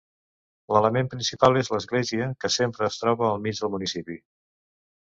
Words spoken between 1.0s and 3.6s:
principal és l'església, que sempre es troba al